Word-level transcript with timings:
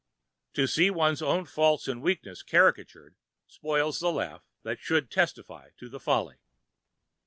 To 0.53 0.65
see 0.65 0.89
one's 0.89 1.21
own 1.21 1.45
faults 1.45 1.87
and 1.87 2.01
weaknesses 2.01 2.41
caricatured 2.41 3.13
spoils 3.45 3.99
the 3.99 4.11
laugh 4.11 4.41
that 4.63 4.79
should 4.79 5.11
testify 5.11 5.69
to 5.77 5.89
the 5.89 5.99
folly. 5.99 6.37